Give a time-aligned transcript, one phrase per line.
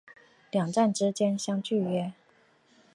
[0.49, 2.11] 两站之间相距约。